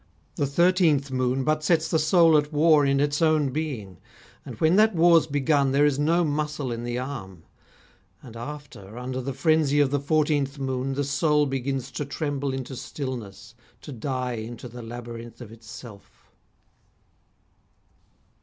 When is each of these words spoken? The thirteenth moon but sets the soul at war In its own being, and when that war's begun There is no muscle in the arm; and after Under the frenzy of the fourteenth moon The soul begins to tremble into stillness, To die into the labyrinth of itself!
The 0.33 0.47
thirteenth 0.47 1.11
moon 1.11 1.43
but 1.43 1.63
sets 1.63 1.87
the 1.87 1.99
soul 1.99 2.35
at 2.35 2.51
war 2.51 2.83
In 2.87 2.99
its 2.99 3.21
own 3.21 3.51
being, 3.51 3.99
and 4.43 4.55
when 4.55 4.75
that 4.77 4.95
war's 4.95 5.27
begun 5.27 5.73
There 5.73 5.85
is 5.85 5.99
no 5.99 6.23
muscle 6.23 6.71
in 6.71 6.83
the 6.83 6.97
arm; 6.97 7.43
and 8.23 8.35
after 8.35 8.97
Under 8.97 9.21
the 9.21 9.31
frenzy 9.35 9.79
of 9.79 9.91
the 9.91 9.99
fourteenth 9.99 10.57
moon 10.57 10.93
The 10.95 11.03
soul 11.03 11.45
begins 11.45 11.91
to 11.91 12.03
tremble 12.05 12.51
into 12.51 12.75
stillness, 12.75 13.53
To 13.81 13.91
die 13.91 14.37
into 14.41 14.67
the 14.67 14.81
labyrinth 14.81 15.39
of 15.39 15.51
itself! 15.51 16.31